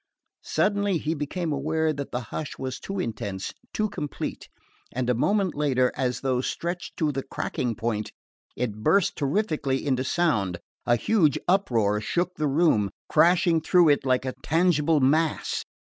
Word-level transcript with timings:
Suddenly 0.41 0.97
he 0.97 1.13
became 1.13 1.53
aware 1.53 1.93
that 1.93 2.11
the 2.11 2.21
hush 2.33 2.57
was 2.57 2.79
too 2.79 2.99
intense, 2.99 3.53
too 3.71 3.87
complete; 3.87 4.49
and 4.91 5.07
a 5.07 5.13
moment 5.13 5.53
later, 5.53 5.91
as 5.95 6.21
though 6.21 6.41
stretched 6.41 6.97
to 6.97 7.11
the 7.11 7.21
cracking 7.21 7.75
point, 7.75 8.11
it 8.55 8.81
burst 8.81 9.15
terrifically 9.15 9.85
into 9.85 10.03
sound. 10.03 10.57
A 10.87 10.95
huge 10.95 11.37
uproar 11.47 12.01
shook 12.01 12.33
the 12.33 12.47
room, 12.47 12.89
crashing 13.09 13.61
through 13.61 13.89
it 13.89 14.03
like 14.03 14.25
a 14.25 14.33
tangible 14.41 15.01
mass. 15.01 15.65